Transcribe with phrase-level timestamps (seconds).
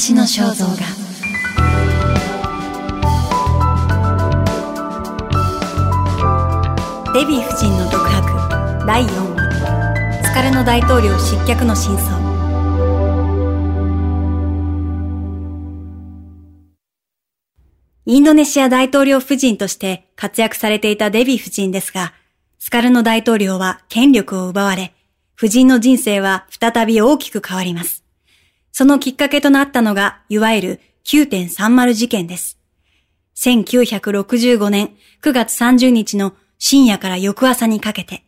[0.00, 0.76] 話の肖像画。
[7.12, 8.86] デヴィ夫人の独白。
[8.86, 10.22] 第4話。
[10.24, 12.18] 疲れの大統領失脚の真相。
[18.06, 22.14] インドネシア大統領夫人として活躍されていたデヴィ夫人ですが、
[22.58, 24.94] スカルノ大統領は権力を奪われ、
[25.36, 27.99] 夫人の人生は再び大きく変わります。
[28.72, 32.58] そのきっかけとなったのが、いわゆる9.30事件です。
[33.36, 38.22] 1965年9月30日の深夜から翌朝にかけて、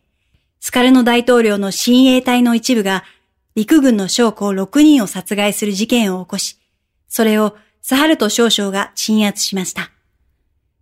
[0.59, 3.03] スカルノ大統領の親衛隊の一部が
[3.55, 6.57] 陸軍の将校6人を殺害する事件を起こし、
[7.07, 9.91] それをサハルト少将が鎮圧しました。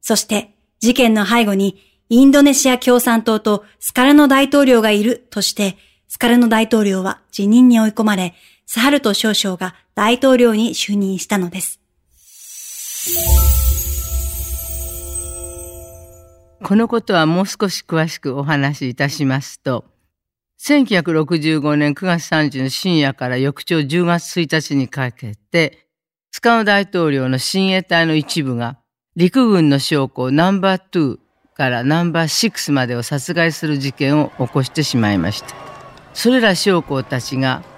[0.02, 8.34] そして事件の背後にインドネシア共産党とスカルノ大統領がいるとして、スカルノ大統領は辞任に追い込まれ、
[8.73, 11.81] サハルト少将が大統領に就任したのです。
[16.63, 19.83] このことはもう少し詳しくお話しいたしますと、
[20.61, 25.89] 1965年9月30日の深夜から翌朝10月1日にかけて、
[26.31, 28.78] スカノ大統領の親衛隊の一部が
[29.17, 31.17] 陸軍の将校ナンバー2
[31.56, 35.53] からナンバー6までを殺害する事件を起こしてしまいました。
[36.13, 37.69] それら将校たちが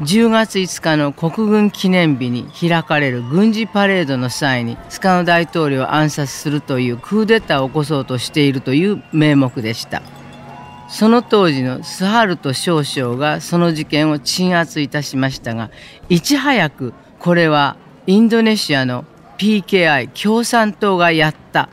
[0.00, 10.02] 10月5日の国軍記念日に開かれる軍事パレードの際にスカノ大統領を暗殺するというクーデターを起こそうとしているという名目でした。
[10.88, 15.70] その当時のスハルト少将がその事件を鎮圧いたしましたが
[16.10, 17.76] いち早くこれは
[18.06, 19.04] インドネシアの
[19.38, 21.68] PKI 共産党がやった。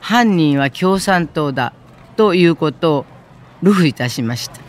[0.00, 1.72] 犯人は共産党だ
[2.16, 3.06] ということを
[3.62, 4.63] ルフいたしました。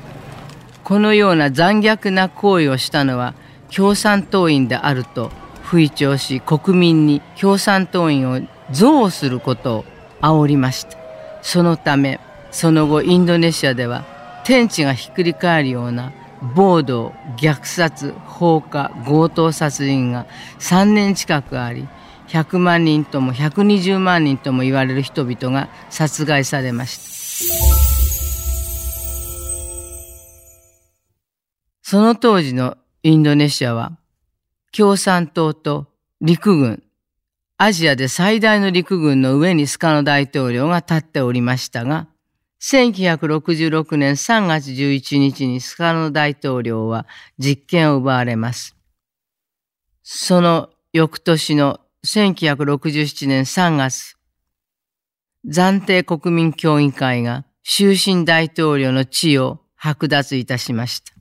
[0.85, 3.33] このような残虐な行為をしたのは
[3.75, 5.31] 共産党員であると
[5.63, 9.85] 吹聴し国民に共産党員を憎悪することを
[10.21, 10.97] 煽りました。
[11.41, 12.19] そのため
[12.51, 14.05] その後インドネシアでは
[14.45, 16.13] 天地がひっくり返るような
[16.55, 20.27] 暴動虐殺放火強盗殺人が
[20.59, 21.87] 3年近くあり
[22.27, 27.84] 100万人とも120万人とも言われる人々が殺害されました。
[31.87, 33.95] その当時のインドネシアは
[34.75, 35.85] 共産党と
[36.19, 36.81] 陸軍、
[37.59, 42.07] アジアで最大の陸軍の上にスカノ大統領が立っておりましたが、
[42.59, 47.05] 1966年3月11日にスカノ大統領は
[47.37, 48.75] 実権を奪われます。
[50.01, 54.17] その翌年の1967年3月、
[55.47, 61.14] 暫定国民協議会が終身大統領の地位を剥奪いたしました。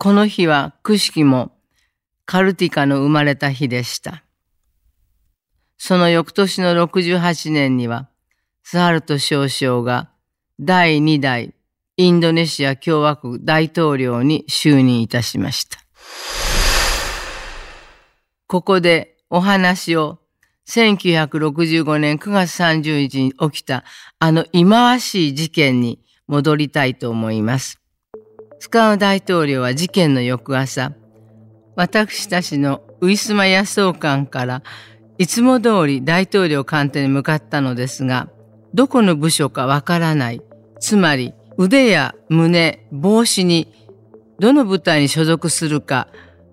[0.00, 1.50] この日はくしきも
[2.24, 4.22] カルティカの生まれた日でした。
[5.76, 8.08] その翌年の68年には、
[8.62, 10.08] スハルト少将が
[10.60, 11.52] 第2代
[11.96, 15.80] インドネシア共和国大統領に就任いたしました。
[18.46, 20.20] ここでお話を
[20.68, 23.82] 1965年9月30日に起きた
[24.20, 25.98] あの忌まわしい事件に
[26.28, 27.80] 戻りたいと思います。
[28.60, 30.92] スカウ大統領は事件の翌朝、
[31.76, 34.62] 私たちのウィスマヤ総監から
[35.16, 38.28] いつも通り大統領官邸に向かったのですが、
[38.74, 40.42] どこの部署かわからない。
[40.80, 43.72] つまり腕や胸、帽子に
[44.38, 46.08] どの部隊に所属するか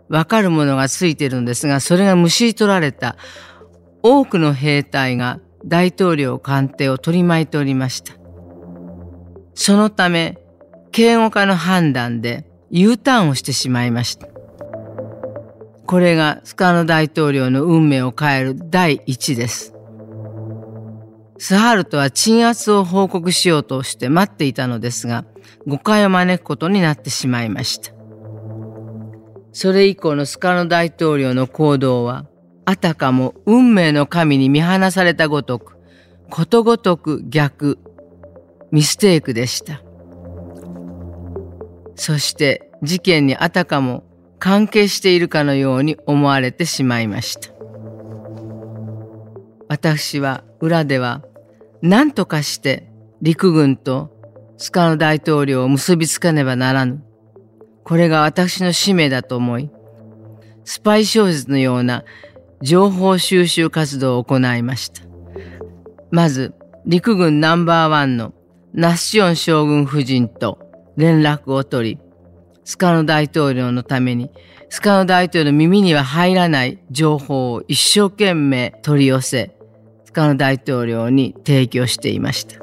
[0.09, 3.17] わかるものがついてるんですが、それがむし取られた
[4.03, 8.13] 多くの兵隊が大統領官邸を取り巻いておりました。
[9.55, 10.37] そのため、
[10.95, 14.29] 警護課の判断で U ターンをしてしまいました。
[15.85, 19.73] これがスカノ大統領の運命を変える第一です。
[21.37, 25.25] スハルトは鎮圧を報告しようとして待っていたのですが、
[25.67, 27.91] 誤解を招くことになってしまいました。
[29.51, 32.25] それ以降のスカノ大統領の行動は、
[32.63, 35.75] あたかも運命の神に見放されたごとく、
[36.29, 37.79] ことごとく逆、
[38.71, 39.84] ミステイクでした。
[41.95, 44.03] そして事件にあたかも
[44.39, 47.49] 関係しているかのように思われてしまいました。
[49.67, 51.23] 私は裏では
[51.81, 52.89] 何とかして
[53.21, 54.11] 陸軍と
[54.57, 57.03] スカノ大統領を結びつかねばならぬ。
[57.83, 59.69] これが私の使命だと思い、
[60.63, 62.03] スパイ小説のような
[62.61, 65.01] 情報収集活動を行いました。
[66.09, 66.53] まず、
[66.85, 68.33] 陸軍ナンバーワンの
[68.73, 70.59] ナッション将軍夫人と
[70.97, 71.99] 連絡を取り、
[72.63, 74.31] スカノ大統領のために、
[74.69, 79.55] スカノ大統領の耳には入らない情報を一生懸命取り寄せ、
[80.05, 82.59] スカノ大統領に提供していました。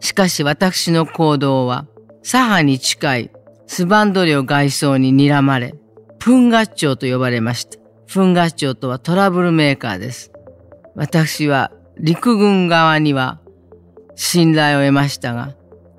[0.00, 1.86] しかし私の行動は、
[2.22, 3.30] 左派に近い
[3.66, 5.74] スバンド領外装に睨まれ、
[6.18, 7.78] プンガッチョウと呼ばれました。
[8.06, 10.32] プンガッチョウとはトラブルメーカーです。
[10.94, 13.40] 私は陸軍側には
[14.14, 15.54] 信頼を得ましたが、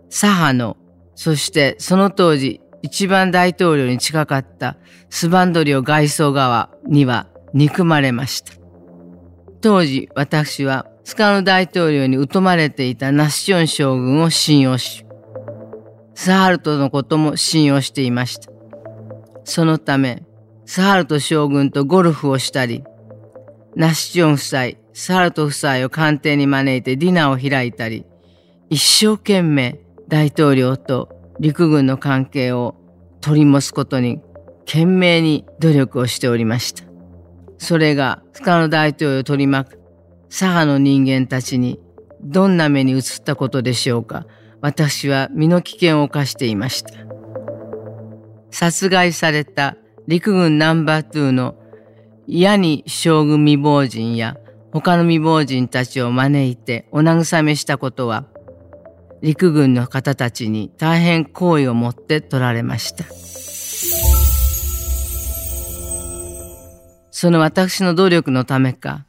[0.09, 0.77] 左派の、
[1.17, 4.77] そしてその当時一番大統領に近かった
[5.09, 8.53] スバンド領外装側には憎まれました。
[9.59, 15.05] 当時私はスカノ大統領に疎まれていたナッション将軍を信用し、
[16.13, 18.51] スハルトのことも信用していました。
[19.43, 20.23] そのため、
[20.67, 22.83] スハルト将軍とゴルフをしたり、
[23.75, 28.05] ナッション夫妻、スハルト夫妻を官邸に招いてディナーを開いたり、
[28.69, 31.09] 一生懸命大統領と
[31.39, 32.75] 陸軍の関係を
[33.21, 34.21] 取り持つことに
[34.65, 36.83] 懸命に努力をしておりました。
[37.57, 39.79] それがスカの大統領を取り巻く
[40.29, 41.79] 左派の人間たちに
[42.21, 44.25] どんな目に映ったことでしょうか。
[44.61, 46.91] 私は身の危険を冒していました。
[48.51, 49.77] 殺害された
[50.07, 51.55] 陸軍ナンバー2の
[52.27, 54.37] ヤニ将軍未亡人や
[54.71, 58.25] 他の未亡人たちを招いてお慰めしたことは
[59.21, 63.05] 陸軍の方たちに大変好意を持って取られました。
[67.11, 69.05] その私の努力のためか、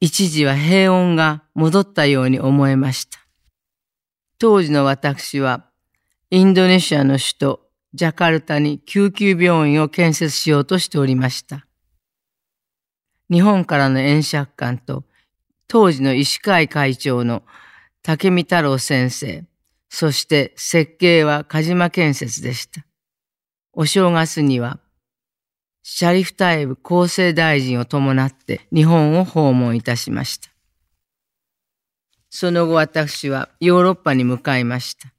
[0.00, 3.18] 一時は平穏が戻ったように思えました。
[4.38, 5.66] 当時の私は、
[6.30, 7.60] インドネシアの首都
[7.92, 11.66] ジャカルタに救急病院を建設しようとしておりました。
[13.30, 15.04] 日本からの演釈官と、
[15.68, 17.42] 当時の医師会会長の
[18.02, 19.44] 竹見太郎先生、
[19.90, 22.86] そして設計は鹿島建設でした。
[23.72, 24.78] お正月には、
[25.82, 30.48] シャリフタイブ厚生大臣を伴って日本を訪問いたしました。
[32.30, 35.12] その後私はヨーロッパに向かいました。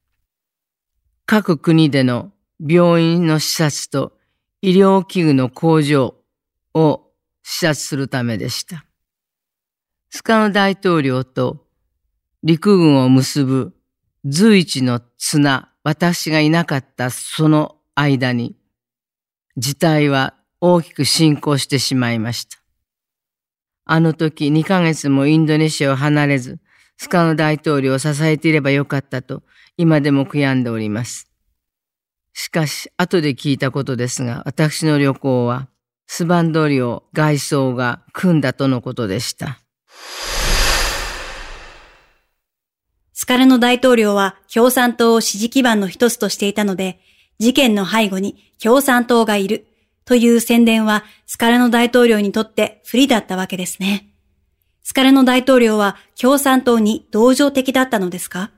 [1.25, 2.31] 各国での
[2.65, 4.17] 病院の視察と
[4.61, 6.15] 医療器具の工場
[6.73, 7.11] を
[7.43, 8.85] 視察するためでした。
[10.09, 11.65] スカノ大統領と
[12.43, 13.73] 陸軍を結ぶ
[14.23, 18.55] 随一の綱、私がいなかったその間に、
[19.57, 22.59] 事態は大きく進行してしまいました。
[23.85, 26.59] あの時2ヶ月もインドネシアを離れず、
[26.97, 29.41] スカノ大統領を支えていればよかったと、
[29.75, 31.31] 今でも悔やんでおります。
[32.33, 35.67] しかし、後で聞いたことですが、私の旅行は、
[36.05, 39.59] スバンド領外装が組んだとのことでした。
[43.21, 46.99] スカルノ大統領は共産党を支持基盤の一つとしていたので、
[47.37, 49.67] 事件の背後に共産党がいる
[50.05, 54.07] という宣伝はスカルノ大統領にとって不利だったわけですね。
[54.81, 58.49] スカルノ大統領は共産党に同情的だったのですか？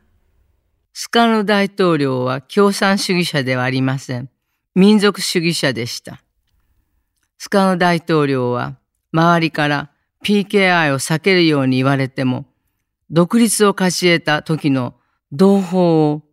[0.93, 4.29] スカルノ大統領は共産主義者ではありません。
[4.75, 6.21] 民族主義者でした。
[7.37, 8.77] スカルノ大統領は
[9.11, 9.89] 周りから
[10.23, 12.45] PKI を避けるように言われても
[13.09, 14.95] 独立を勝ち得た時の
[15.31, 16.23] 同胞を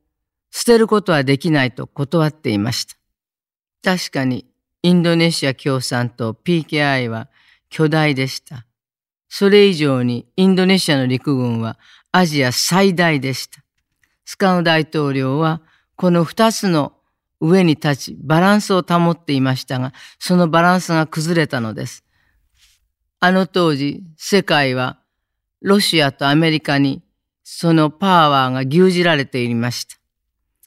[0.51, 2.97] 捨てることはできないと断っていました。
[3.83, 4.47] 確かに
[4.83, 7.29] インドネシア共産党 PKI は
[7.69, 8.67] 巨大でした。
[9.29, 11.79] それ以上にインドネシアの陸軍は
[12.13, 13.63] アジア最大でした。
[14.25, 15.63] スカウ大統領は
[15.97, 16.93] この二つの
[17.41, 22.05] 上に立ちバランスを保っていましたが、そのバランスが崩れたのです。
[23.19, 25.00] あの当時、世界は
[25.61, 27.03] ロシアとアメリカに
[27.43, 29.97] そのパワーが牛耳られていました。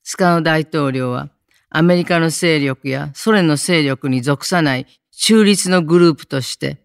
[0.03, 1.29] スカノ大統領は
[1.69, 6.83] アメリカの勢力やソ連の勢力に属さない中立のグループとして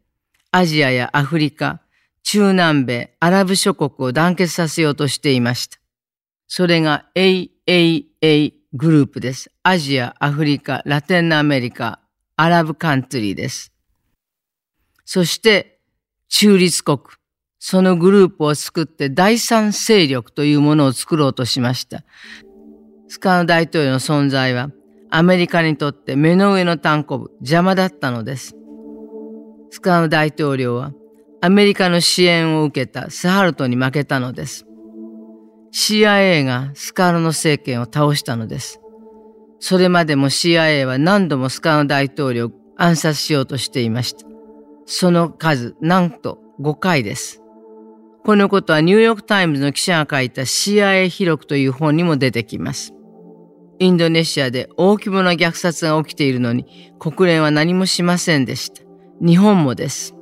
[0.51, 1.83] アジアやアフリカ、
[2.23, 5.79] 中南米、アラブ諸国を団結させようとしていました。
[6.47, 9.51] それが AAA グループです。
[9.63, 12.01] アジア、アフリカ、ラテンアメリカ、
[12.37, 13.73] アラブカントリーです。
[15.05, 15.81] そして
[16.29, 16.99] 中立国、
[17.59, 22.05] そのグループを作って第三勢力というものを作ろうとしました。
[23.09, 24.71] スカノ大統領の存在は
[25.11, 28.55] アメリカにとって目の上の単行部、邪魔だったのです。
[29.71, 30.93] スカノ大統領は
[31.41, 34.67] アメリカの支援を受けたスハルトに負けたのです。
[35.73, 38.81] CIA がスカノの政権を倒したのです。
[39.61, 44.27] それまでも CIA は何度もスカノ大統領を暗殺しようとしていました。
[44.87, 47.43] その数、なんと5回です。
[48.29, 52.93] このことはニューヨークタイムズの記者が書いた CIA 記録という本にも出てきます。
[53.79, 58.83] インドネシアで大規模な虐殺が起きているのに国連は何もしませんでした。
[59.23, 60.15] 日本もです。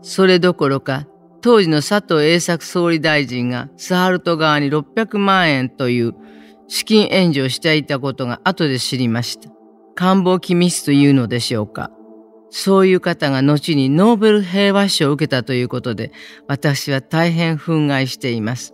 [0.00, 1.06] それどころか
[1.42, 6.14] 当時の佐藤栄作総理大臣がスハルト側に600万円という
[6.68, 9.50] 資金援助をしていたことが後で知りました。
[9.94, 11.90] 官房機密というのでしょうか。
[12.58, 16.10] そういう方が後にノーベル平和賞を受けたということで、
[16.48, 18.72] 私は大変憤慨しています。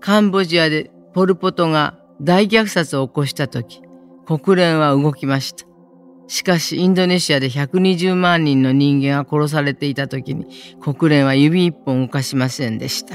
[0.00, 3.80] カンボジアでポルポトが大虐殺を起こした時、
[4.26, 5.64] 国連は動きました。
[6.26, 10.46] しかしインドネシアで120万人の人間が殺されていた時に
[10.80, 13.14] 国連は指一本動かしませんでした。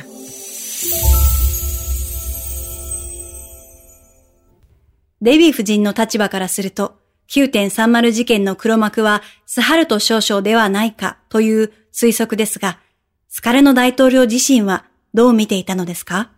[5.21, 6.95] デヴィ夫人の立場からすると、
[7.29, 12.79] 9.30事件の黒幕はスハルト少将ではないかという推測ですが、
[13.27, 16.31] スカルノ大統領自身はどう見ていたのですか？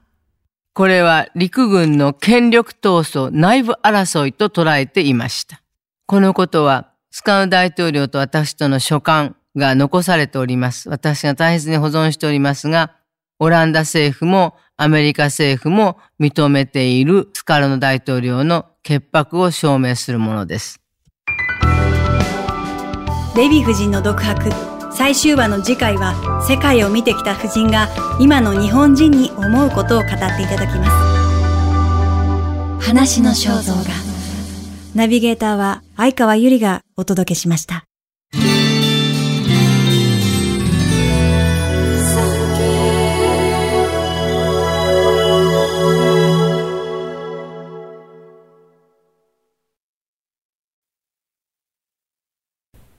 [0.73, 5.61] これは陸軍の権力闘争、内部争いと捉えていました。
[6.05, 10.87] このことは、スカル大統領と私との書簡が残されております。
[10.89, 12.95] 私が大切に保存しておりますが、
[13.39, 20.81] オランダ政府もアメリカ政府も認めているスカルノ大統領の潔白を証明するものです。
[23.35, 24.49] デヴィ夫人の独白。
[24.91, 27.87] 最終話の次回は世界を見てきた夫人が
[28.19, 30.85] 今の日本人に思うことを語っていただきま
[32.79, 32.87] す。
[32.87, 33.83] 話の肖像画。
[34.95, 37.85] ナビゲーターは相川ゆりがお届けしました。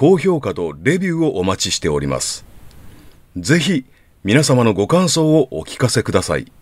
[0.00, 2.44] 高評価とレビューをお待ちしております。
[3.36, 3.84] ぜひ
[4.22, 6.52] 皆様のご感想をお聞かせください。